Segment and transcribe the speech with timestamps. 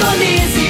[0.00, 0.69] Indonésia.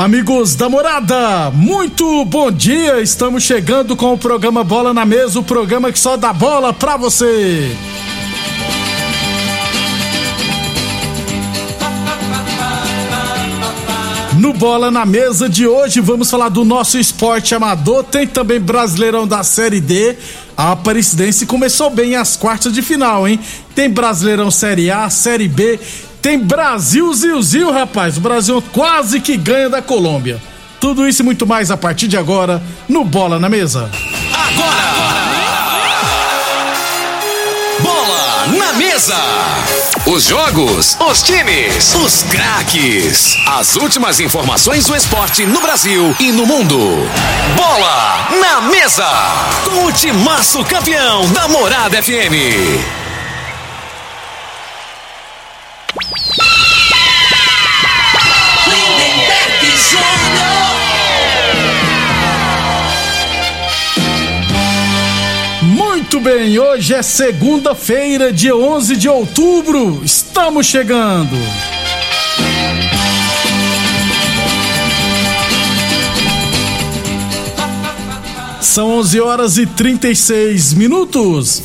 [0.00, 3.02] Amigos da morada, muito bom dia.
[3.02, 6.96] Estamos chegando com o programa Bola na Mesa o programa que só dá bola pra
[6.96, 7.76] você.
[14.38, 18.02] No Bola na Mesa de hoje, vamos falar do nosso esporte amador.
[18.02, 20.16] Tem também Brasileirão da Série D.
[20.56, 23.38] A Aparecidense começou bem as quartas de final, hein?
[23.74, 25.78] Tem Brasileirão Série A, Série B.
[26.22, 28.16] Tem Brasil Zil-Zil, rapaz.
[28.16, 30.40] O Brasil quase que ganha da Colômbia.
[30.78, 33.90] Tudo isso e muito mais a partir de agora no Bola na Mesa.
[37.80, 39.16] Bola na mesa.
[40.06, 43.36] Os jogos, os times, os craques.
[43.46, 46.78] As últimas informações do esporte no Brasil e no mundo.
[47.56, 49.08] Bola na mesa.
[49.64, 52.99] Com o timaço campeão da Morada FM.
[66.20, 70.02] Muito bem, hoje é segunda-feira, dia 11 de outubro.
[70.04, 71.34] Estamos chegando.
[78.60, 81.62] São 11 horas e 36 minutos.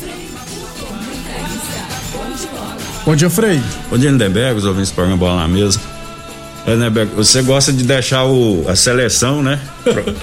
[3.04, 3.60] Bom dia, Frei.
[3.90, 5.78] Bom dia, Lindenberg, os ouvintes do programa Bola na Mesa.
[6.66, 9.60] É, você gosta de deixar o, a seleção, né?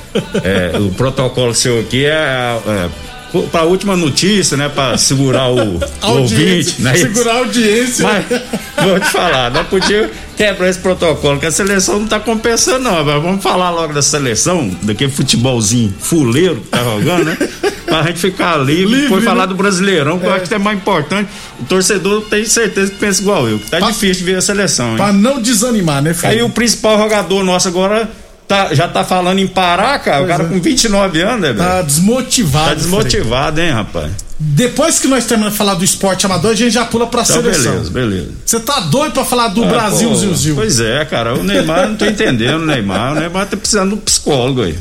[0.43, 3.12] É, o protocolo seu aqui é, é
[3.51, 4.69] para a última notícia, né?
[4.69, 6.95] Para segurar o, o ouvinte, né?
[6.95, 8.05] Segurar a audiência.
[8.05, 8.41] Mas,
[8.87, 13.03] vou te falar, não podia quebrar esse protocolo, que a seleção não tá compensando, não.
[13.03, 17.37] Mas vamos falar logo da seleção, daquele futebolzinho fuleiro que tá jogando, né?
[17.85, 19.47] Pra gente ficar livre, Livre, depois falar né?
[19.47, 21.29] do Brasileirão, que eu acho que é mais importante.
[21.59, 24.91] O torcedor tem certeza que pensa igual eu, que tá Pa- difícil ver a seleção,
[24.91, 24.95] hein?
[24.97, 26.31] Pra não desanimar, né, Frei?
[26.31, 28.09] Aí o principal jogador nosso agora
[28.47, 30.23] tá- já tá falando em parar, cara.
[30.23, 30.47] o cara é.
[30.47, 31.57] com 29 anos, né, velho?
[31.69, 32.65] Tá desmotivado.
[32.65, 32.81] Tá Frei.
[32.83, 34.11] desmotivado, hein, rapaz?
[34.39, 37.35] Depois que nós terminamos de falar do esporte amador, a gente já pula pra Então,
[37.41, 37.71] seleção.
[37.73, 38.31] beleza, beleza.
[38.45, 40.55] Você tá doido pra falar do Ah, Brasil, pô, Zil Zil?
[40.55, 41.35] Pois é, cara.
[41.35, 43.13] O Neymar, não tô entendendo o Neymar.
[43.13, 44.77] O Neymar tá precisando de um psicólogo aí.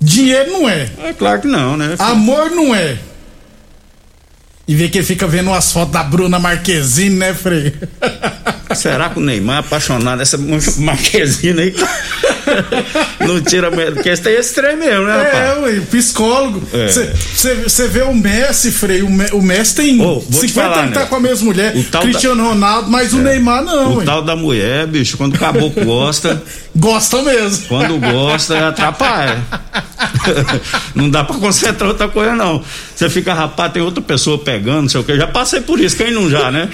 [0.00, 0.88] Dinheiro não é.
[1.02, 1.94] É claro que não, né?
[1.98, 2.98] Amor não é.
[4.68, 7.74] E vê que ele fica vendo umas fotos da Bruna Marquezine, né, Frei?
[8.74, 10.36] Será que o Neymar é apaixonado nessa
[10.78, 11.74] marquesina aí?
[13.26, 13.70] não tira.
[13.70, 15.62] Porque esse esse trem mesmo, né, É, rapaz?
[15.64, 16.62] ué, psicólogo.
[16.72, 16.86] É.
[16.88, 21.00] Você vê o Messi, Frei, o, Me- o Messi tem te 50 falar, anos tá
[21.00, 21.06] né?
[21.06, 21.74] com a mesma mulher.
[21.76, 24.04] O Cristiano Ronaldo, mas o Neymar não, O ué.
[24.04, 26.42] tal da mulher, bicho, quando o caboclo gosta,
[26.76, 27.66] Gosta mesmo.
[27.68, 29.38] quando gosta, atrapalha.
[30.94, 32.62] não dá pra concentrar outra coisa, não.
[32.94, 35.16] Você fica, rapaz, tem outra pessoa pegando, não sei o que.
[35.16, 36.68] Já passei por isso, quem não já, né?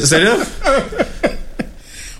[0.00, 0.38] Seria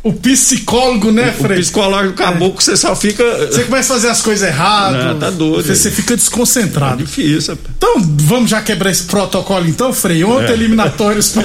[0.05, 1.59] O psicólogo, né, o Frei?
[1.61, 3.25] psicológico do caboclo, você só fica.
[3.47, 5.03] Você começa a fazer as coisas erradas.
[5.03, 5.67] Não, tá doido.
[5.75, 6.99] Você fica É desconcentrado.
[7.03, 7.75] difícil, rapaz.
[7.79, 10.23] Então, vamos já quebrar esse protocolo então, Frei?
[10.23, 10.53] Ontem, É.
[10.53, 11.43] eliminatórios pra...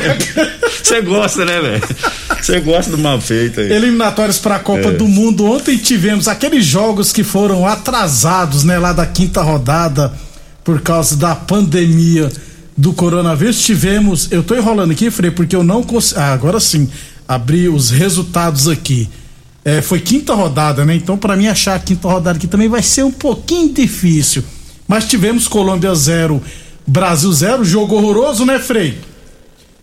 [0.83, 1.81] Você gosta, né, velho?
[2.41, 3.71] Você gosta do mal feito aí.
[3.71, 4.91] eliminatórios para a Copa É.
[4.91, 5.45] do Mundo.
[5.45, 10.11] Ontem tivemos aqueles jogos que foram atrasados, né, lá da quinta rodada
[10.65, 12.29] por causa da pandemia
[12.75, 13.61] do coronavírus.
[13.61, 16.89] Tivemos, eu tô enrolando aqui, Frei, porque eu não consigo, ah, agora sim,
[17.29, 19.07] abri os resultados aqui.
[19.63, 20.95] É, foi quinta rodada, né?
[20.95, 24.43] Então, para mim achar a quinta rodada aqui também vai ser um pouquinho difícil.
[24.87, 26.41] Mas tivemos Colômbia 0,
[26.87, 28.97] Brasil 0, jogo horroroso, né, Frei?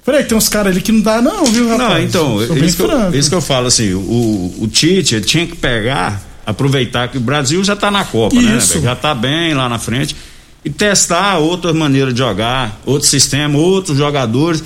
[0.03, 1.93] Frei, tem uns caras ali que não dá, não, viu, rapaz?
[1.93, 5.47] Não, então, isso que, eu, isso que eu falo assim, o, o Tite ele tinha
[5.47, 8.57] que pegar, aproveitar que o Brasil já tá na Copa, né?
[8.57, 8.79] Isso.
[8.79, 10.17] né, Já tá bem lá na frente
[10.65, 14.65] e testar outras maneiras de jogar, outro sistema, outros jogadores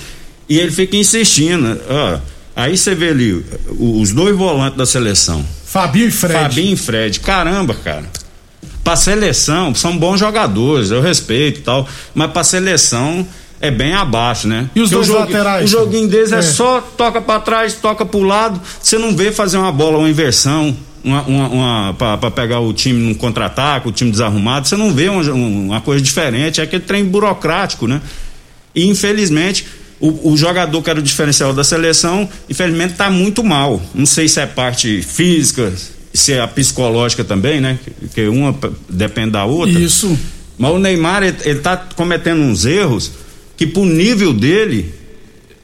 [0.49, 2.40] e ele fica insistindo, ó.
[2.55, 3.45] Aí você vê ali
[3.79, 6.33] os dois volantes da seleção, Fabinho e Fred.
[6.33, 8.03] Fabinho e Fred, caramba, cara.
[8.83, 13.25] Pra seleção, são bons jogadores, eu respeito e tal, mas pra seleção
[13.61, 14.69] é bem abaixo, né?
[14.75, 15.63] E os Porque dois o jogu- laterais?
[15.65, 16.39] O joguinho deles é.
[16.39, 16.41] É.
[16.41, 20.75] só toca pra trás, toca pro lado, você não vê fazer uma bola, uma inversão,
[21.03, 24.91] uma, uma, uma pra, pra pegar o time num contra-ataque, o time desarrumado, você não
[24.91, 28.01] vê uma, uma coisa diferente, é aquele trem burocrático, né?
[28.75, 29.65] E infelizmente
[30.01, 33.81] o, o jogador que era o diferencial da seleção, infelizmente está muito mal.
[33.93, 35.71] Não sei se é parte física,
[36.13, 37.79] se é a psicológica também, né?
[37.83, 38.53] Que- Que uma
[38.89, 39.79] depende da outra.
[39.79, 40.17] Isso.
[40.57, 43.11] Mas o Neymar, ele, ele tá cometendo uns erros
[43.55, 44.93] que pro nível dele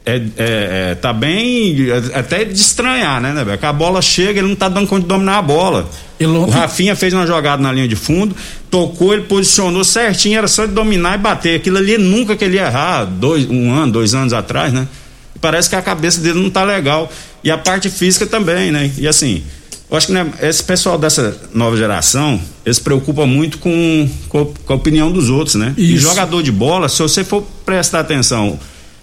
[0.08, 3.66] é, é- é, tá bem é, até de estranhar, né, né, Beco?
[3.66, 5.88] A bola chega, ele não tá dando conta de dominar a bola.
[6.18, 8.34] Ele O Rafinha fez uma jogada na linha de fundo,
[8.70, 11.56] tocou, ele posicionou certinho, era só de dominar e bater.
[11.56, 14.88] Aquilo ali nunca que ele ia errar, dois, um ano, dois anos atrás, né?
[15.36, 17.12] E parece que a cabeça dele não tá legal.
[17.44, 18.90] E a parte física também, né?
[18.98, 19.44] E assim,
[19.90, 24.44] eu acho que né, esse pessoal dessa nova geração, eles se preocupam muito com, com,
[24.46, 25.72] com a opinião dos outros, né?
[25.76, 26.02] E Isso.
[26.02, 28.58] jogador de bola, se você for prestar atenção,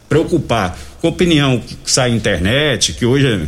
[0.10, 3.48] preocupar com a opinião que sai na internet, que hoje é-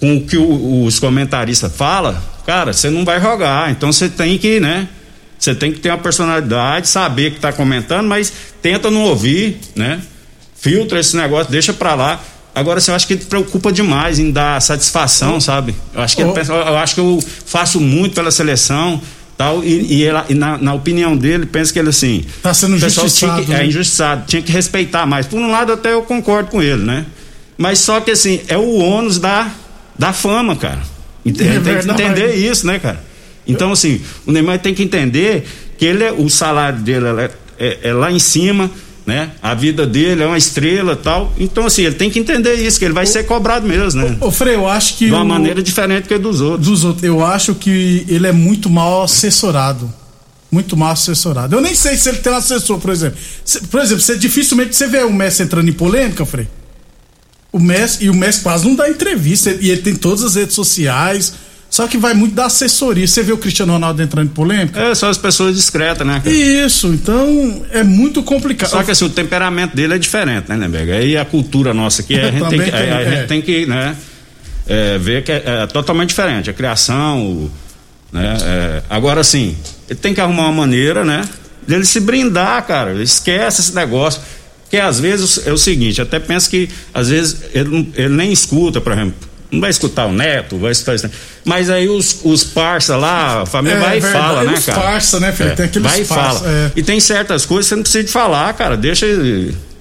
[0.00, 3.70] com o que o- os comentaristas falam, cara, você não vai jogar.
[3.70, 4.88] Então você tem que, né?
[5.38, 8.32] Você tem que ter uma personalidade, saber que tá comentando, mas
[8.62, 10.00] tenta não ouvir, né?
[10.58, 12.20] Filtra esse negócio, deixa pra lá.
[12.54, 15.74] Agora você acha que ele preocupa demais em dar satisfação, sabe?
[15.94, 16.32] Eu acho que Oh.
[16.32, 19.00] pensa, eu acho que eu faço muito pela seleção,
[19.36, 22.24] tal, e, e ela- e na, na opinião dele, pensa que ele assim.
[22.42, 23.62] Tá sendo injustiçado, que- né?
[23.62, 25.26] É injustiçado, tinha que respeitar mais.
[25.26, 27.04] Por um lado, até eu concordo com ele, né?
[27.58, 29.50] Mas só que assim, é o ônus da,
[29.98, 30.80] da fama, cara.
[31.24, 33.02] Ent- É tem que entender isso, né, cara?
[33.46, 35.46] Então, assim, o Neymar tem que entender
[35.78, 38.70] que ele é, o salário dele é, é- é lá em cima,
[39.06, 39.30] né?
[39.40, 41.32] A vida dele é uma estrela tal.
[41.38, 44.16] Então, assim, ele tem que entender isso, que ele vai ser cobrado mesmo, né?
[44.20, 45.06] Ô, Frei, eu acho que.
[45.06, 46.66] De uma o- maneira diferente que a dos outros.
[46.68, 47.04] dos outros.
[47.04, 49.92] Eu acho que ele é muito mal assessorado.
[50.50, 51.54] Muito mal assessorado.
[51.56, 53.18] Eu nem sei se ele tem um assessor, por exemplo.
[53.44, 56.48] Se- por exemplo, você dificilmente você vê o Messi entrando em polêmica, Frei.
[57.52, 60.54] O Messi, e o Messi quase não dá entrevista, e ele tem todas as redes
[60.54, 61.32] sociais.
[61.68, 63.06] Só que vai muito da assessoria.
[63.06, 64.80] Você vê o Cristiano Ronaldo entrando em polêmica?
[64.80, 66.34] É, são as pessoas discretas, né, cara?
[66.34, 68.70] Isso, então é muito complicado.
[68.70, 70.92] Só que assim, o temperamento dele é diferente, né, Nemberg?
[70.92, 73.10] Aí a cultura nossa aqui, a gente tem que, tem, a, a é.
[73.10, 73.96] gente tem que né,
[74.66, 76.48] é, ver que é, é totalmente diferente.
[76.48, 77.50] A criação, o,
[78.12, 78.36] né?
[78.42, 79.56] é, agora assim,
[79.88, 81.28] ele tem que arrumar uma maneira, né?
[81.66, 83.02] Dele se brindar, cara.
[83.02, 84.22] Esquece esse negócio.
[84.62, 88.80] Porque às vezes é o seguinte, até penso que às vezes ele, ele nem escuta,
[88.80, 89.14] por exemplo.
[89.50, 91.08] Não vai escutar o neto, vai escutar isso.
[91.44, 94.24] Mas aí os, os parça lá, a família É vai e verdade.
[94.24, 94.80] fala, né, cara?
[94.80, 95.56] parça, né, Felipe?
[95.56, 96.42] Tem aqueles vai e fala.
[96.48, 96.70] é.
[96.74, 98.76] E tem certas coisas que você não precisa de falar, cara.
[98.76, 99.06] Deixa.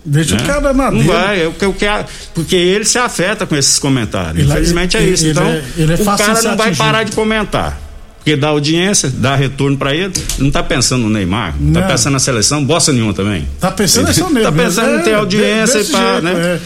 [0.08, 1.08] Deixa o cara na Não dele.
[1.12, 2.06] vai, é o que eu quero.
[2.36, 4.38] Porque ele se afeta com esses comentários.
[4.38, 5.24] Ele- Infelizmente é isso.
[5.26, 7.82] ele então, é- ele é o cara não vai parar de comentar.
[8.18, 10.12] Porque dá audiência, dá retorno pra ele.
[10.40, 11.88] Não tá pensando no Neymar, não, tá Não.
[11.88, 13.48] pensando na seleção, bosta nenhuma também.
[13.60, 14.46] Tá pensando é só nele.
[14.46, 14.68] Tá mesmo.
[14.82, 16.60] pensando em ter É, audiência e pá, né?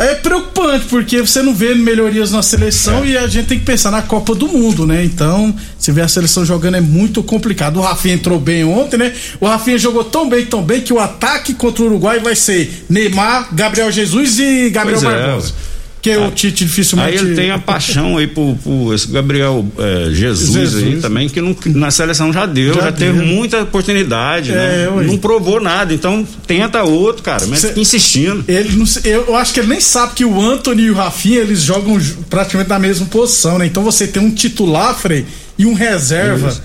[0.00, 0.10] É.
[0.10, 2.42] É preocupante, porque você não vê melhorias na É.
[2.42, 5.04] seleção e a gente tem que pensar na Copa do Mundo, né?
[5.04, 7.78] Então, se vê a seleção jogando é muito complicado.
[7.78, 9.12] O Rafinha entrou bem ontem, né?
[9.40, 12.84] O Rafinha jogou tão bem, tão bem, que o ataque contra o Uruguai vai ser
[12.88, 15.69] Neymar, Gabriel Jesus e Gabriel Pois é,
[16.02, 17.10] Que o Tite dificilmente.
[17.10, 20.82] Aí ele tem a paixão aí por, por esse Gabriel eh, Jesus, Jesus.
[20.84, 23.26] aí também, que não- na seleção já deu, Já já, teve deu.
[23.26, 25.02] muita oportunidade, É, né?
[25.06, 28.42] Não provou nada, então tenta outro, cara, mas Cê- insistindo.
[28.48, 31.60] Ele não eu, acho que ele nem sabe que o Anthony e o Rafinha eles
[31.60, 33.66] jogam praticamente na mesma posição, né?
[33.66, 35.26] Então você tem um titular, Frei,
[35.58, 36.56] e um reserva.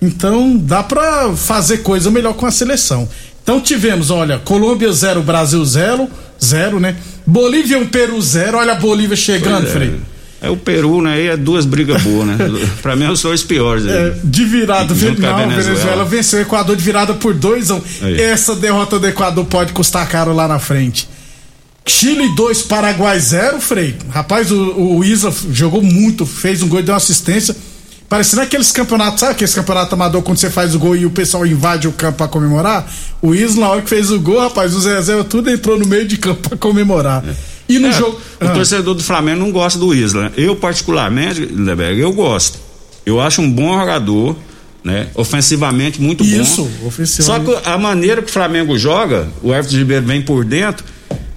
[0.00, 3.08] Então dá pra fazer coisa melhor com a seleção.
[3.42, 6.08] Então tivemos, olha, Colômbia 0, Brasil 0,
[6.42, 6.96] 0, né?
[7.26, 8.58] Bolívia 1, Peru 0.
[8.58, 9.94] Olha a Bolívia chegando, Pois Frei.
[10.40, 11.14] É o Peru, né?
[11.14, 12.36] Aí é duas brigas boas, né?
[12.82, 13.86] pra mim, são os piores.
[13.86, 13.92] aí.
[13.92, 15.62] É, de virada, não, Venezuela.
[15.62, 17.82] Venezuela venceu o Equador de virada por 2 a 1.
[18.02, 18.20] Aí.
[18.20, 21.08] Essa derrota do Equador pode custar caro lá na frente.
[21.86, 23.94] Chile 2, Paraguai 0, Frei.
[24.10, 27.56] Rapaz, o, o Isla jogou muito, fez um gol e deu uma assistência.
[28.12, 31.46] Parecendo aqueles campeonatos, sabe aqueles campeonatos amador quando você faz o gol e o pessoal
[31.46, 32.86] invade o campo pra comemorar?
[33.22, 36.06] O Isla, na hora que fez o gol, rapaz, o Zezé tudo entrou no meio
[36.06, 37.24] de campo pra comemorar.
[37.66, 38.20] E no É, jogo.
[38.38, 38.50] O Ah.
[38.50, 40.30] torcedor do Flamengo não gosta do Isla.
[40.36, 42.58] Eu, particularmente, Lindeberg, eu gosto.
[43.06, 44.36] Eu acho um bom jogador,
[44.84, 45.06] né?
[45.14, 46.30] Ofensivamente, muito bom.
[46.30, 47.46] Isso, ofensivamente.
[47.46, 50.84] Só que a maneira que o Flamengo joga, o Everton Ribeiro vem por dentro,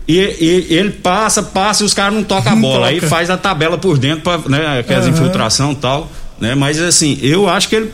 [0.07, 2.87] E, e ele passa, passa e os caras não tocam a bola.
[2.89, 3.07] Aí toca.
[3.07, 4.77] faz a tabela por dentro, pra, né?
[4.81, 5.15] Aquelas Aham.
[5.15, 6.11] infiltração e tal.
[6.39, 6.55] Né?
[6.55, 7.91] Mas assim, eu acho que ele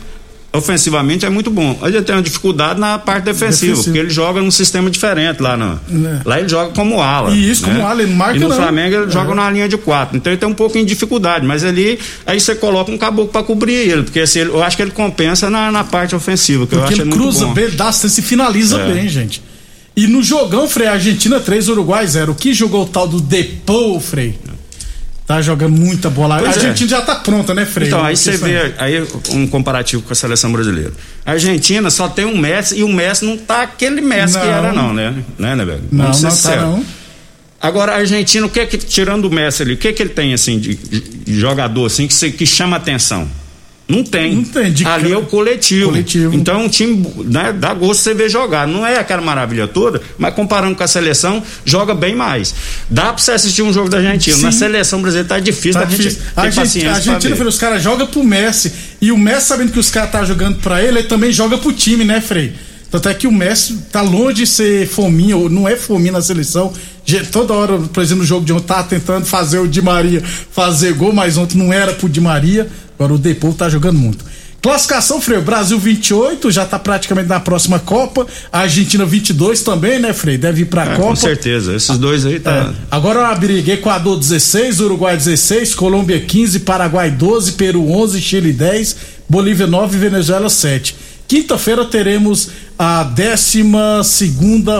[0.54, 1.78] ofensivamente é muito bom.
[1.82, 3.84] Ele tem uma dificuldade na parte defensiva, Defensivo.
[3.84, 6.20] porque ele joga num sistema diferente lá no, É.
[6.26, 7.30] Lá ele joga como ala.
[7.30, 8.56] E isso, como ala, ele não marca E no não.
[8.56, 9.10] Flamengo ele É.
[9.10, 10.16] joga na linha de quatro.
[10.16, 13.42] Então ele tem um pouquinho de dificuldade, mas ali aí você coloca um caboclo pra
[13.42, 16.80] cobrir ele, porque assim, eu acho que ele compensa na, na parte ofensiva, que eu
[16.80, 18.92] Porque acho ele ele cruza bem, dá assistência e finaliza É.
[18.92, 19.42] bem, gente.
[19.94, 22.32] E no jogão, Frei, Argentina 3, Uruguai 0.
[22.32, 24.38] O que jogou o tal do Depou, Frei?
[25.26, 26.38] Tá jogando muita bola.
[26.38, 26.54] Pois a é.
[26.56, 27.86] Argentina já tá pronta, né, Frei?
[27.88, 30.92] Então, aí você vê aí um comparativo com a seleção brasileira.
[31.24, 34.52] A Argentina só tem um Messi e o Messi não tá aquele Messi que Não.
[34.52, 35.14] era, não, né?
[35.38, 35.82] Né, né, velho?
[35.92, 36.84] Não, não tá não.
[37.60, 40.02] Agora, a Argentina, o que é que, tirando o Messi ali, o que é que
[40.02, 43.28] ele tem, assim, de, de jogador, assim, que, se- que chama atenção?
[43.94, 44.36] Não tem.
[44.36, 45.90] Não tem, de Ali é o coletivo.
[45.90, 46.34] Coletivo.
[46.34, 48.66] Então é um time, né, dá gosto você ver jogar.
[48.66, 52.54] Não é aquela maravilha toda, mas comparando com a seleção, joga bem mais.
[52.88, 54.36] Dá pra você assistir um jogo da Argentina.
[54.36, 54.42] Sim.
[54.42, 56.22] Na seleção brasileira tá difícil Tá gente difícil.
[56.22, 58.72] ter A paciência a Argentina os caras jogam pro Messi.
[59.00, 61.72] E o Messi, sabendo que os caras tá jogando pra ele, ele também joga pro
[61.72, 62.54] time, né, Frei?
[62.90, 66.22] Tanto é que o Messi tá longe de ser fominha, ou não é fominha na
[66.22, 66.72] seleção.
[67.32, 70.22] Toda hora, por exemplo, no jogo de ontem, tá tentando fazer o Di Maria
[70.52, 72.68] fazer gol, mas ontem não era pro Di Maria.
[73.02, 74.24] Agora o Depou tá jogando muito.
[74.62, 78.24] Classificação, Frei, o Brasil 28, já tá praticamente na próxima Copa.
[78.52, 80.38] A Argentina 22 também, né, Frei?
[80.38, 81.02] Deve ir pra É, Copa.
[81.08, 81.74] com certeza.
[81.74, 82.72] Esses dois aí tá.
[82.72, 82.74] É.
[82.88, 88.96] Agora a briga: Equador 16, Uruguai 16, Colômbia 15, Paraguai 12, Peru 11, Chile 10,
[89.28, 90.94] Bolívia 9 e Venezuela 7.
[91.26, 93.62] Quinta-feira teremos a 12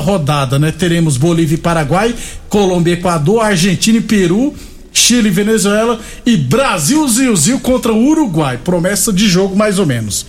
[0.00, 0.70] rodada, né?
[0.70, 2.14] Teremos Bolívia e Paraguai,
[2.48, 4.54] Colômbia e Equador, Argentina e Peru,
[4.92, 8.58] Chile e Venezuela e Brasil Zil contra o Uruguai.
[8.62, 10.26] Promessa de jogo mais ou menos.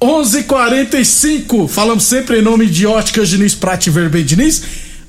[0.00, 1.68] 11:45.
[1.68, 4.62] Falamos sempre em nome de Óticas Diniz Prate Verben Diniz.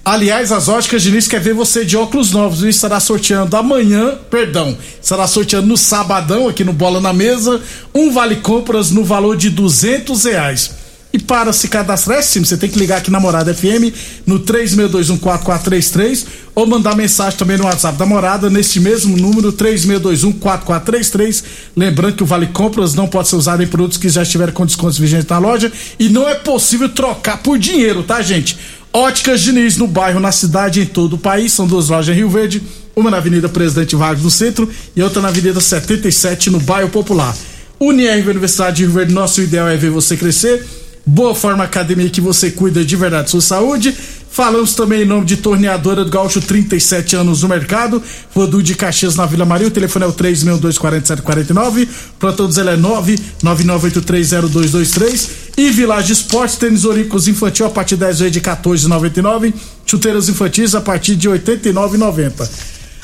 [0.04, 4.77] Aliás, as Óticas Diniz quer ver você de óculos novos e estará sorteando amanhã, perdão,
[5.04, 7.62] estará sorteando no sabadão aqui no Bola na Mesa,
[7.94, 10.72] um vale compras no valor de duzentos reais.
[11.12, 13.94] E para se cadastrar é simples, você tem que ligar aqui na Morada FM
[14.25, 16.25] no 36214433
[16.58, 21.44] ou mandar mensagem também no WhatsApp da Morada neste mesmo número 36214433.
[21.76, 24.66] Lembrando que o Vale Compras não pode ser usado em produtos que já estiverem com
[24.66, 28.58] descontos vigentes na loja e não é possível trocar por dinheiro, tá, gente?
[28.92, 31.54] Óticas Diniz no bairro, na cidade, em todo o país.
[31.54, 32.64] São duas lojas em Rio Verde,
[32.96, 37.38] uma na Avenida Presidente Vargas no centro e outra na Avenida 77 no bairro Popular.
[37.80, 40.66] Unirv Universidade de Rio Verde, nosso ideal é ver você crescer.
[41.06, 43.96] Boa Forma Academia que você cuida de verdade sua saúde.
[44.38, 48.03] Falamos também em nome de Torneadora do Gaúcho, 37 anos no mercado.
[48.36, 49.67] Rodu de Caxias na Vila Maria.
[49.67, 51.88] O telefone é o 3624749.
[52.20, 55.29] Plantão do Zé é 999830223.
[55.58, 59.56] E Village Esportes, tênis olímpicos infantil a partir de 10 vezes de 14,99.
[59.88, 62.48] Chuteiras infantis a partir de 89,90.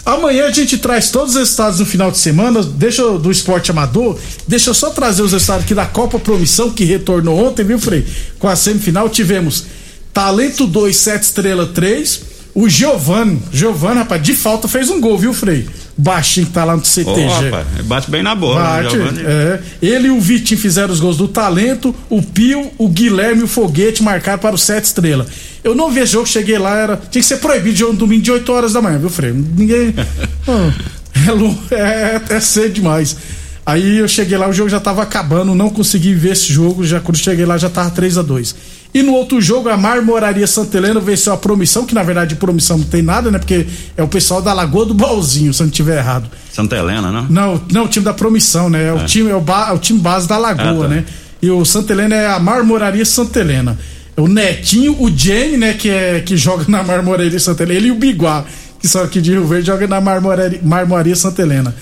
[0.05, 4.19] Amanhã a gente traz todos os resultados no final de semana, deixa do esporte amador,
[4.45, 8.05] deixa eu só trazer os resultados aqui da Copa Promissão que retornou ontem, viu, Frei?
[8.37, 9.63] Com a semifinal tivemos
[10.13, 12.21] Talento 2, 7 Estrela 3,
[12.53, 15.67] o Giovanni, Giovanni, rapaz, de falta fez um gol, viu, Frei?
[15.97, 17.49] Baixinho que tá lá no CTG.
[17.49, 19.21] rapaz, bate bem na bola, né, Bate, Giovanni?
[19.25, 19.59] é.
[19.81, 23.47] Ele e o Vitinho fizeram os gols do talento, o Pio, o Guilherme e o
[23.47, 25.25] Foguete marcaram para o sete estrela.
[25.63, 26.97] Eu não vi jogo, cheguei lá, era.
[26.97, 29.31] Tinha que ser proibido de um domingo de 8 horas da manhã, viu, Frei?
[29.31, 29.95] Ninguém.
[30.45, 30.51] Pô,
[31.73, 33.15] é, é, é cedo demais.
[33.65, 36.99] Aí eu cheguei lá, o jogo já tava acabando, não consegui ver esse jogo, já
[36.99, 40.77] quando cheguei lá já tava 3 a 2 E no outro jogo, a Marmoraria Santa
[40.77, 43.39] Helena venceu a Promissão, que na verdade promissão não tem nada, né?
[43.39, 43.65] Porque
[43.97, 46.29] é o pessoal da Lagoa do Balzinho, se eu não tiver errado.
[46.51, 47.23] Santa Helena, não?
[47.27, 48.89] Não, não, o time da promissão, né?
[48.89, 50.95] É o time, é o, ba- é o time base da Lagoa, Ah, tá.
[50.95, 51.05] né?
[51.41, 53.77] E o Santa Helena é a Marmoraria Santa Helena.
[54.15, 57.91] O Netinho, o Jenny, né, que, é, que joga na Marmoraria Santa Helena, ele e
[57.91, 58.45] o Biguá,
[58.79, 61.75] que são aqui de Rio Verde, joga na Marmoraria, Marmoraria Santa Helena.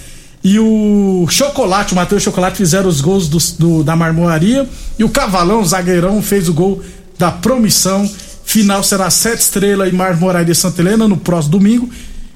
[0.43, 4.67] E o Chocolate, o Matheus Chocolate fizeram os gols do, do- da Marmoraria.
[4.97, 6.81] E o Cavalão, o zagueirão, fez o gol
[7.21, 8.09] da promissão.
[8.43, 11.89] Final será sete estrelas e Marmoraria Santa Helena no próximo domingo.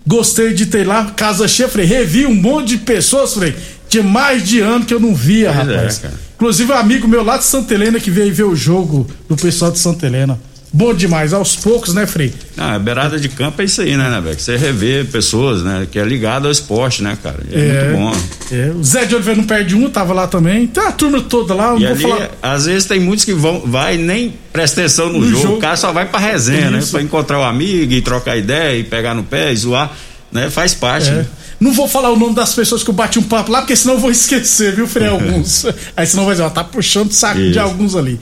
[0.08, 1.86] Gostei de ter lá, casa cheia, Frei.
[1.86, 3.56] Revi um monte de pessoas, Frei.
[3.90, 5.98] De mais de ano que eu não via, Pois é, rapaz.
[5.98, 6.14] cara.
[6.36, 9.72] Inclusive, um amigo meu lá de Santa Helena que veio ver o jogo do pessoal
[9.72, 10.40] de Santa Helena.
[10.78, 12.34] Bom demais, aos poucos, né, Frei?
[12.58, 14.42] Ah, beirada de campo é isso aí, né, né, Beck?
[14.42, 17.38] Você rever pessoas, né, que é ligado ao esporte, né, cara?
[17.50, 18.22] É, muito bom.
[18.54, 20.68] É, o Zé de Oliveira não perde um, tava lá também.
[20.68, 22.30] Tem a turma toda lá, não E vou ali, falar.
[22.44, 25.42] às vezes tem muitos que vão, vai nem presta atenção no, No jogo.
[25.44, 25.56] jogo.
[25.56, 26.80] O cara só vai pra resenha, né?
[26.80, 26.92] Isso.
[26.92, 29.94] Pra encontrar o amigo e trocar ideia e pegar no pé e zoar,
[30.30, 30.50] né?
[30.50, 31.14] Faz parte, É.
[31.14, 31.26] né?
[31.58, 33.94] Não vou falar o nome das pessoas que eu bati um papo lá, porque senão
[33.94, 35.08] eu vou esquecer, viu, Frei?
[35.08, 35.66] Alguns.
[35.96, 37.60] Aí senão vai dizer, ó, tá puxando o saco de Isso.
[37.62, 38.20] alguns ali.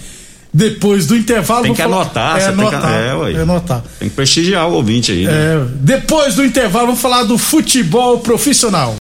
[0.54, 1.64] Depois do intervalo.
[1.64, 2.94] Tem que falar- anotar, É você tem que- anotar.
[2.94, 3.32] é, ué.
[3.34, 3.84] é anotar.
[4.00, 5.26] Tem que prestigiar o ouvinte aí.
[5.26, 5.32] né?
[5.34, 8.96] É, depois do intervalo, vamos falar do futebol profissional.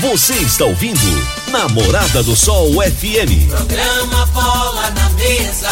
[0.00, 0.98] Você está ouvindo
[1.50, 3.48] Namorada do Sol FM.
[3.48, 5.70] Programa Bola na Mesa,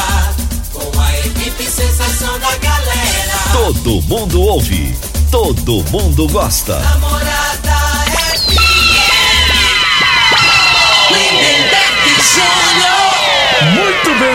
[0.72, 3.34] com a equipe sensação da galera.
[3.52, 4.96] Todo mundo ouve,
[5.30, 6.78] todo mundo gosta.
[6.80, 7.65] Namorada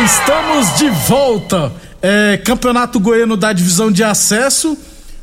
[0.03, 1.71] estamos de volta.
[2.01, 4.77] É, Campeonato Goiano da divisão de acesso.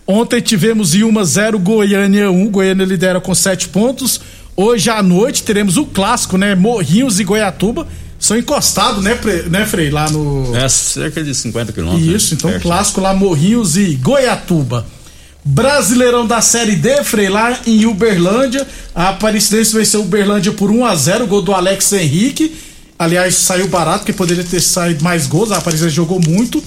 [0.07, 2.51] Ontem tivemos Ilma 0, Goiânia 1.
[2.51, 4.21] Goiânia lidera com 7 pontos.
[4.57, 6.55] Hoje à noite teremos o clássico, né?
[6.55, 7.87] Morrinhos e Goiatuba.
[8.19, 9.19] São encostados, né,
[9.49, 9.91] né Frei?
[9.91, 10.55] Lá no.
[10.57, 12.09] É cerca de 50 quilômetros.
[12.09, 12.39] Isso, né?
[12.39, 12.63] então Perto.
[12.63, 14.87] clássico lá Morrinhos e Goiatuba.
[15.45, 18.67] Brasileirão da Série D, Frei, lá em Uberlândia.
[18.95, 22.68] A Aparecidense venceu Uberlândia por 1 a 0 gol do Alex Henrique.
[22.99, 25.53] Aliás, saiu barato, porque poderia ter saído mais gols.
[25.53, 26.63] A Aparecidense jogou muito.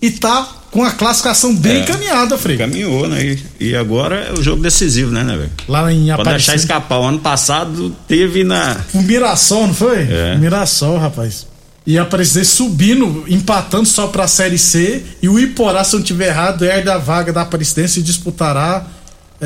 [0.00, 1.78] E tá com a classificação bem É.
[1.80, 2.56] encaminhada, Frei.
[2.58, 3.38] Caminhou, né?
[3.60, 5.50] E, e agora é o jogo decisivo, né, né, velho?
[5.68, 6.98] Lá em Pode deixar escapar.
[7.00, 8.76] O ano passado teve na.
[8.92, 10.00] O Mirassol, não foi?
[10.10, 10.36] É.
[10.36, 11.46] Mirassol, rapaz.
[11.86, 15.02] E a Aparecidense subindo, empatando só pra Série C.
[15.22, 18.86] E o Iporá, se eu não tiver errado, herda a vaga da Aparecidense e disputará.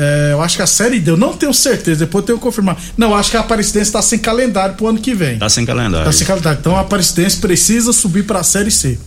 [0.01, 2.43] É, eu acho que a Série D, eu não tenho certeza, depois eu tenho que
[2.43, 2.77] confirmar.
[2.97, 5.37] Não, acho que a Aparecidense tá sem calendário pro ano que vem.
[5.37, 6.05] Tá sem calendário.
[6.05, 6.59] Tá sem calendário.
[6.59, 8.97] Então a Aparecidense precisa subir pra Série C.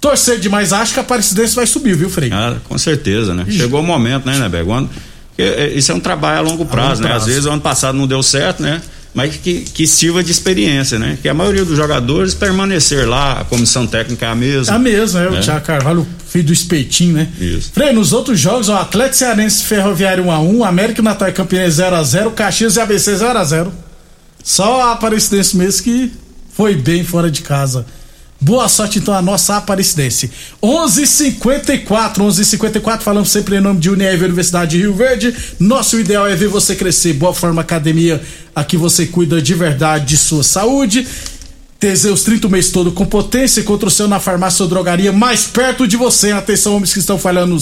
[0.00, 2.30] Torcer demais, acho que a Aparecidense vai subir, viu, Frei?
[2.32, 3.46] Ah, com certeza, né?
[3.50, 7.08] Chegou o momento, né, né, porque, é, Isso é um trabalho a longo prazo, né?
[7.08, 7.26] prazo.
[7.26, 8.80] Às vezes o ano passado não deu certo, né?
[9.18, 11.18] Mas que, que sirva de experiência, né?
[11.20, 14.76] Que a maioria dos jogadores permanecer lá, a comissão técnica é a mesma.
[14.76, 15.40] A mesma, é o É.
[15.40, 17.26] Thiago Carvalho, filho do Espetinho, né?
[17.40, 17.72] Isso.
[17.74, 22.76] Frei, nos outros jogos, o Atlético Cearense Ferroviário 1x1, América Natal e Campinense 0x0, Caxias
[22.76, 23.72] e ABC 0x0.
[24.44, 26.12] Só a Aparecidense mesmo que
[26.52, 27.84] foi bem fora de casa.
[28.40, 30.30] Boa sorte então a nossa Aparecidense.
[30.62, 35.34] 11:54, 11:54 falamos sempre em nome de Unieve Universidade de Rio Verde.
[35.58, 37.14] Nosso ideal é ver você crescer.
[37.14, 38.22] Boa Forma Academia,
[38.54, 41.04] aqui você cuida de verdade de sua saúde.
[41.80, 43.60] Teseus 30 o mês todo com potência.
[43.60, 46.30] Encontra o seu na farmácia ou drogaria mais perto de você.
[46.30, 47.56] Atenção, homens que estão falhando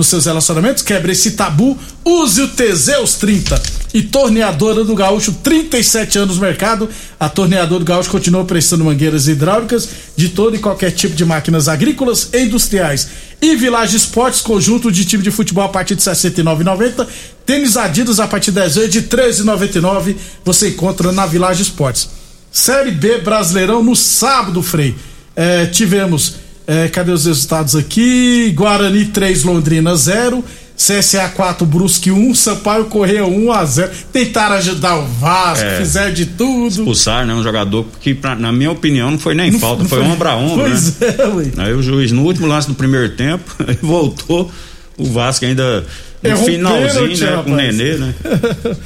[0.00, 0.82] nos, seus relacionamentos.
[0.82, 1.78] Quebre esse tabu.
[2.04, 3.62] Use o Teseus 30.
[3.92, 6.88] E Torneadora do Gaúcho, 37 anos no mercado.
[7.18, 11.68] A Torneadora do Gaúcho continua prestando mangueiras hidráulicas de todo e qualquer tipo de máquinas
[11.68, 13.08] agrícolas e industriais.
[13.42, 17.06] E Village Esportes, conjunto de time de futebol a partir de R$ 69,90.
[17.44, 20.16] Tênis Adidas a partir de 10 vezes de R$ 13,99.
[20.44, 22.08] Você encontra na Village Esportes.
[22.50, 24.94] Série B Brasileirão no sábado, Frei.
[25.36, 28.52] É, tivemos, é, cadê os resultados aqui?
[28.54, 30.44] Guarani 3, Londrina 0.
[30.76, 33.90] CSA 4, Brusque 1, Sampaio Correia 1 a 0.
[34.10, 35.76] Tentaram ajudar o Vasco, É.
[35.76, 36.68] fizeram de tudo.
[36.68, 37.34] Expulsar, né?
[37.34, 40.36] Um jogador que, pra- na minha opinião, não foi nem falta, não foi, ombro a
[40.36, 41.14] ombro, Pois né?
[41.18, 41.50] é, ué.
[41.58, 43.44] Aí o juiz, no último lance do primeiro tempo,
[43.82, 44.50] voltou.
[44.96, 45.84] O Vasco ainda
[46.22, 47.26] no Errou finalzinho, pênalti, né?
[47.44, 47.76] Com o rapaz.
[47.76, 48.14] Nenê, né?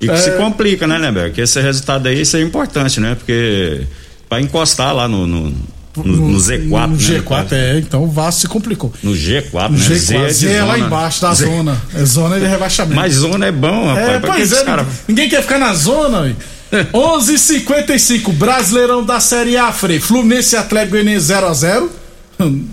[0.00, 0.16] E que É.
[0.16, 1.32] se complica, né, Neber?
[1.32, 3.14] Que esse resultado aí, isso é importante, né?
[3.14, 3.82] Porque
[4.28, 5.54] pra encostar lá no, no,
[6.04, 6.98] no- no Z4, No né?
[6.98, 7.78] G4, é.
[7.78, 8.92] Então o Vasco se complicou.
[9.02, 9.84] No G4, No né?
[9.84, 11.80] G4, de Z é lá embaixo da Z- zona.
[11.94, 12.96] É zona de rebaixamento.
[12.96, 14.08] Mas zona é bom, rapaz.
[14.08, 16.20] É, Pra que pois é, cara- ninguém quer ficar na zona.
[16.22, 16.34] ué.
[16.92, 20.00] 11:55 Brasileirão da Série A, Frei.
[20.00, 21.88] Fluminense e Atlético Goianiense 0x0.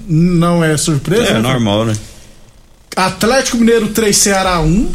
[0.08, 1.24] Não é surpresa.
[1.24, 1.40] É né?
[1.40, 1.94] normal, né?
[2.96, 4.92] Atlético Mineiro 3, Ceará 1.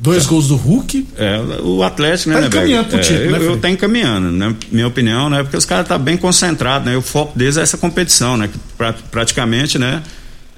[0.00, 1.08] Dois gols do Hulk.
[1.16, 2.56] É, o Atlético, né, Tá né, Berg?
[2.70, 3.58] encaminhando pro É, título, eu, né, eu Fred?
[3.60, 4.54] tá encaminhando, né?
[4.70, 5.42] Minha opinião, né?
[5.42, 6.96] Porque os caras tá bem concentrados, né?
[6.96, 8.48] O foco deles é essa competição, né?
[8.48, 10.02] Que pra- praticamente, né?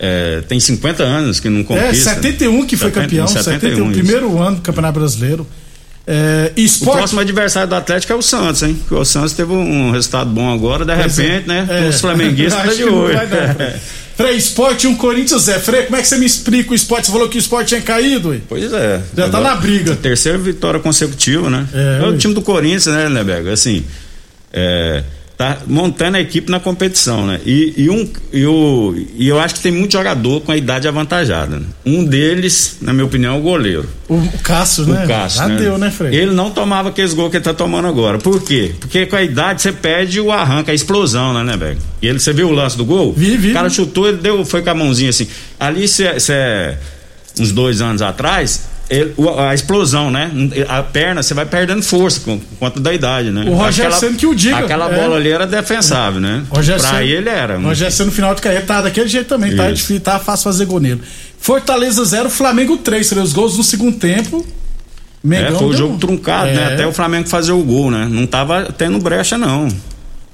[0.02, 2.14] é, tem 50 anos que não É, conquista.
[2.14, 3.26] 71 que foi 70, campeão.
[3.28, 3.98] 71, isso.
[4.00, 5.46] primeiro ano do Campeonato Brasileiro.
[6.12, 8.74] É, O próximo adversário do Atlético é o Santos, hein?
[8.74, 11.22] Porque o Santos teve um resultado bom agora, de Pois é.
[11.22, 11.66] repente, né?
[11.70, 11.88] É.
[11.88, 13.14] Os flamenguistas tá de olho.
[13.14, 13.76] dar,
[14.16, 14.36] Frei.
[14.36, 15.58] Esporte um Corinthians é.
[15.60, 17.06] Frei, como é que você me explica o esporte?
[17.06, 18.38] Você falou que o esporte tinha caído, ué?
[18.48, 19.00] Pois é.
[19.16, 19.94] Já tá na briga.
[19.94, 21.66] Terceira vitória consecutiva, né?
[21.72, 23.48] É, É, o time do Corinthians, né, Leberg?
[23.48, 23.84] Assim,
[24.52, 25.04] é,
[25.40, 27.40] tá montando a equipe na competição, né?
[27.46, 30.86] E, e um, e, o, e eu acho que tem muito jogador com a idade
[30.86, 31.56] avantajada.
[31.58, 31.64] né?
[31.86, 33.88] Um deles, na minha opinião, é o goleiro.
[34.06, 35.02] O, o Cássio, né?
[35.02, 36.14] O Cássio, Já deu, né, Frei?
[36.14, 38.18] Ele não tomava aqueles gols que ele tá tomando agora.
[38.18, 38.74] Por quê?
[38.78, 41.78] Porque com a idade você perde o arranque, a explosão, né, né, Berg?
[42.02, 43.14] E ele, você viu o lance do gol?
[43.16, 43.50] Vi, vi.
[43.52, 45.26] O cara chutou, ele deu, foi com a mãozinha assim.
[45.58, 46.74] Ali, cê, cê-
[47.40, 50.30] uns dois anos atrás, ele- a explosão, né?
[50.68, 53.44] A perna, você vai perdendo força com, com conta da idade, né?
[53.46, 54.94] O Rogério Aquela- que o diga, Aquela é.
[54.94, 56.42] bola ali era defensável, né?
[56.50, 57.56] Rogério pra ele era.
[57.58, 59.76] Rogério Ceni no final de carreira tá daquele jeito também, tá Isso.
[59.76, 61.00] difícil, tá fácil fazer gol nele.
[61.38, 64.44] Fortaleza 0, Flamengo 3, seria os gols no segundo tempo.
[64.46, 66.70] É, Mengão foi o deu- jogo truncado, né?
[66.70, 66.74] É.
[66.74, 68.08] Até o Flamengo fazer o gol, né?
[68.10, 69.68] Não tava tendo brecha, não.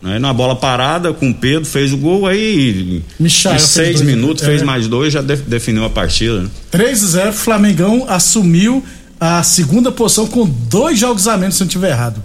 [0.03, 0.19] Né?
[0.19, 4.43] Na bola parada, com o Pedro, fez o gol, aí Michael em seis dois, minutos
[4.43, 4.47] é.
[4.47, 6.43] fez mais dois, já de- definiu a partida.
[6.43, 6.49] né?
[6.71, 8.85] 3 a 0 Flamengão assumiu
[9.19, 12.23] a segunda posição com dois jogos a menos, se não estiver errado.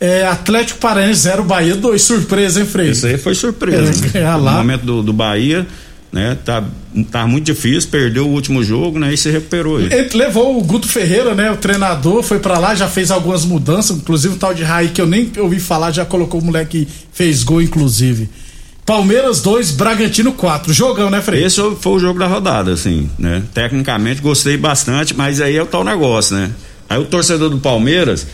[0.00, 2.00] É, Atlético Paranaense 0, Bahia 2.
[2.00, 2.90] Surpresa, hein, Frei?
[2.90, 3.90] Isso aí foi surpresa.
[4.16, 4.32] É, né?
[4.36, 4.52] No lá.
[4.52, 5.66] momento do, do Bahia,
[6.12, 6.36] né?
[6.44, 6.64] Tá,
[7.10, 9.12] tá muito difícil, perdeu o último jogo, né?
[9.12, 9.92] E se recuperou aí.
[9.92, 11.50] Ele levou o Guto Ferreira, né?
[11.50, 15.00] O treinador, foi pra lá, já fez algumas mudanças, inclusive o tal de Raí, que
[15.00, 18.28] eu nem ouvi falar, já colocou o moleque que fez gol, inclusive.
[18.84, 20.72] Palmeiras 2, Bragantino 4.
[20.72, 21.44] Jogão, né, Frei?
[21.44, 23.42] Esse foi o jogo da rodada, assim, né?
[23.52, 26.50] Tecnicamente gostei bastante, mas aí é o tal negócio, né?
[26.88, 28.26] Aí o torcedor do Palmeiras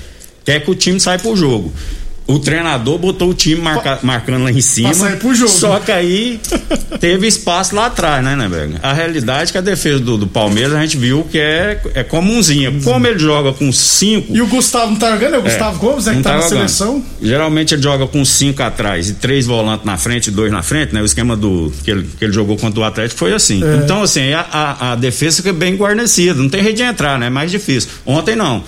[0.44, 1.72] quer que o time saia pro jogo.
[2.26, 4.94] O treinador botou o time marca- marcando lá em cima.
[4.94, 5.50] sair pro jogo.
[5.50, 6.40] Só que aí
[6.98, 8.76] teve espaço lá atrás, né, né, Berg?
[8.82, 12.02] A realidade é que a defesa do, do Palmeiras a gente viu que é, é
[12.02, 12.72] comunzinha.
[12.82, 14.34] Como ele joga com cinco.
[14.34, 15.34] E o Gustavo não tá jogando?
[15.34, 16.12] É o Gustavo Gomes, né?
[16.12, 16.56] Que não tá na jogando.
[16.56, 17.04] seleção.
[17.20, 20.94] Geralmente ele joga com cinco atrás e três volantes na frente e dois na frente,
[20.94, 21.02] né?
[21.02, 23.62] O esquema do que ele, que ele jogou contra o Atlético foi assim.
[23.62, 23.84] É.
[23.84, 27.26] Então, assim, a, a, a defesa fica bem guarnecida, não tem jeito de entrar, né?
[27.26, 27.90] É mais difícil.
[28.06, 28.64] Ontem não.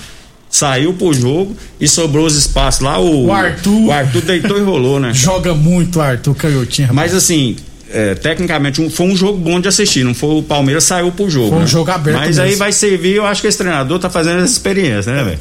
[0.56, 2.98] Saiu pro jogo e sobrou os espaços lá.
[2.98, 3.86] O, O Arthur.
[3.86, 5.12] O Arthur deitou e rolou, né?
[5.14, 6.88] Joga muito, Arthur Canhotinha.
[6.92, 7.56] Mas assim,
[7.90, 10.02] é, tecnicamente um- foi um jogo bom de assistir.
[10.04, 11.50] Não foi o Palmeiras saiu pro jogo.
[11.50, 11.66] Foi um né?
[11.66, 12.58] jogo aberto Mas aí mesmo.
[12.60, 13.16] vai servir.
[13.16, 15.38] Eu acho que esse treinador tá fazendo essa experiência, né, velho?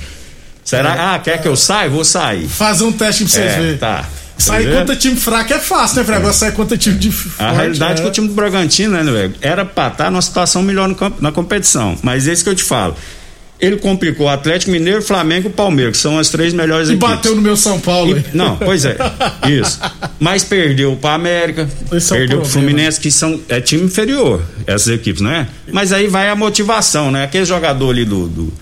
[0.63, 1.13] Será?
[1.13, 1.89] Ah, quer que eu saia?
[1.89, 2.47] Vou sair.
[2.47, 3.77] Fazer um teste pra vocês É, verem.
[3.77, 4.03] tá.
[4.37, 6.17] Sair contra time fraco é fácil, né, Frei?
[6.17, 8.03] Agora sair contra time de A forte, realidade é é.
[8.03, 11.31] que o time do Bragantino, né, velho, era pra estar numa situação melhor no na
[11.31, 11.95] competição.
[12.03, 12.95] Mas esse que eu te falo.
[13.59, 17.09] Ele complicou o Atlético Mineiro, Flamengo e Palmeiras, que são as três melhores E equipes.
[17.09, 18.17] bateu no meu São Paulo.
[18.17, 18.97] E- não, pois é,
[19.49, 19.79] isso.
[20.19, 22.41] Mas perdeu para América, Esse é o perdeu problema.
[22.41, 25.47] para Fluminense, que são é time inferior, essas equipes, não é?
[25.71, 27.23] Mas aí vai a motivação, né?
[27.23, 28.53] Aquele jogador ali do, do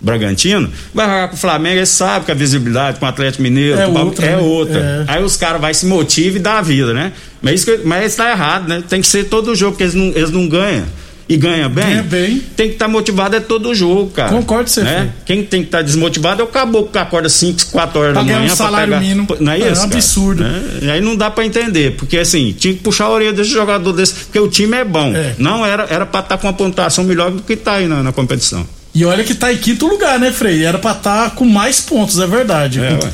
[0.00, 3.78] Bragantino vai jogar com o Flamengo, ele sabe que a visibilidade com o Atlético Mineiro
[3.80, 4.36] É o outra, é né?
[4.38, 5.06] outra.
[5.08, 5.12] É.
[5.14, 7.12] Aí os caras vai se motivar e dá a vida, né?
[7.40, 8.82] Mas isso, mas está errado, né?
[8.88, 10.84] Tem que ser todo jogo, porque eles não, eles não ganham.
[11.32, 12.42] E ganha bem, Ganha bem.
[12.56, 14.30] tem que estar motivado é todo jogo, cara.
[14.30, 15.10] Concordo com você, né?
[15.24, 18.42] Quem tem que estar desmotivado é o caboclo que acorda 5, 4 horas da manhã
[18.52, 19.26] um salário pegar- mínimo.
[19.40, 19.68] Não é isso?
[19.68, 20.42] É um absurdo.
[20.44, 20.62] Né?
[20.82, 23.92] E aí não dá pra entender, porque assim, tinha que puxar a orelha desse jogador
[23.92, 25.12] desse, porque o time é bom.
[25.14, 25.34] É.
[25.38, 28.12] Não era era para estar com uma pontuação melhor do que tá aí na, na
[28.12, 28.66] competição.
[28.94, 30.62] E olha que tá em quinto lugar, né, Frei?
[30.64, 32.78] Era pra estar com mais pontos, é verdade.
[32.78, 33.10] É, ué.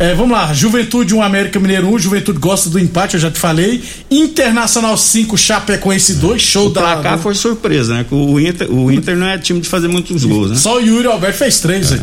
[0.00, 3.38] É, vamos lá, Juventude 1, América Mineiro 1, Juventude gosta do empate, eu já te
[3.38, 3.82] falei.
[4.10, 6.80] Internacional 5, Chapecoense 2, show O da.
[6.80, 8.06] placar foi surpresa, né?
[8.10, 10.56] O Inter, o Inter não é time de fazer muitos gols, né?
[10.56, 12.02] Só o Yuri Alberto fez três, velho.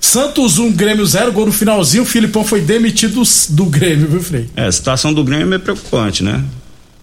[0.00, 4.48] Santos 1, Grêmio 0, gol no finalzinho, o Filipão foi demitido do Grêmio, viu, Frei?
[4.54, 6.44] É, a situação do Grêmio é preocupante, né?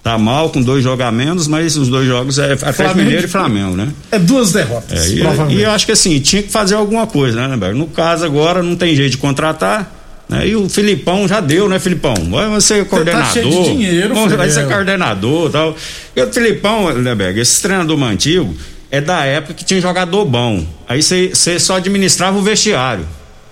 [0.02, 2.98] Tá mal com dois jogos a menos, mas os dois jogos é Atlético Flamengo.
[3.00, 3.90] Mineiro e Flamengo, né?
[4.10, 5.60] É duas derrotas, É, e, provavelmente.
[5.60, 7.78] e eu acho que assim, tinha que fazer alguma coisa, né, Neberg?
[7.78, 9.98] No caso agora não tem jeito de contratar.
[10.30, 10.50] Né?
[10.50, 12.14] E o Filipão já deu, né, Filipão?
[12.30, 13.34] Vai ser coordenador.
[13.34, 15.76] cheio de dinheiro, Vai ser coordenador e tal.
[16.16, 18.56] E o Filipão, Neberg, esse treinador antigo
[18.92, 20.64] é da época que tinha jogador bom.
[20.88, 23.06] Aí você só administrava o vestiário.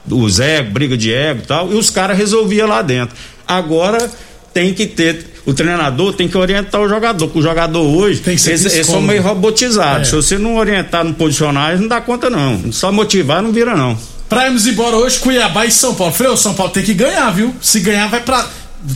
[0.10, 1.74] Os ego, briga de ego e tal.
[1.74, 3.16] E os caras resolviam lá dentro.
[3.46, 4.10] Agora
[4.54, 5.34] tem que ter.
[5.46, 8.66] O treinador tem que orientar o jogador, porque o jogador hoje, Tem que ser eles,
[8.66, 10.08] eles são meio robotizados.
[10.08, 10.10] É.
[10.10, 12.72] Se você não orientar, não posicionar, eles não dá conta, não.
[12.72, 13.98] Só motivar não vira, não.
[14.30, 16.14] Pra irmos embora hoje, Cuiabá e São Paulo.
[16.14, 17.56] Frei, o São Paulo tem que ganhar, viu?
[17.62, 18.46] Se ganhar, vai pra.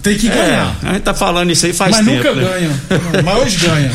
[0.03, 0.75] Tem que ganhar.
[0.83, 2.17] É, a gente tá falando isso aí faz Mas tempo.
[2.17, 2.43] nunca né?
[2.49, 3.23] ganha.
[3.23, 3.91] Mas hoje ganha.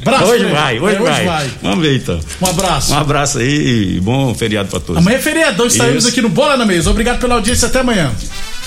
[0.00, 1.50] Abraço, Hoje vai, hoje, É, vai.
[1.62, 2.20] Vamos ver então.
[2.40, 2.92] Um abraço.
[2.92, 4.96] Um abraço aí e bom feriado pra todos.
[4.96, 6.08] Amanhã é feriadão, estaremos Isso.
[6.12, 6.88] aqui no Bola na Mesa.
[6.90, 8.10] Obrigado pela audiência, até amanhã.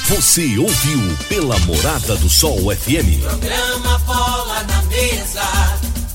[0.10, 3.22] Você ouviu pela Morada do Sol FM.
[3.24, 5.42] Programa Bola na Mesa,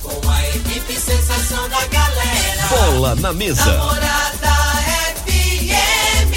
[0.03, 2.68] com a equipe sensação da galera.
[2.68, 3.64] Bola na mesa.